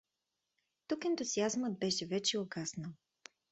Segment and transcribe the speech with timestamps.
[0.87, 2.91] Тук ентусиазмът беше вече угаснал.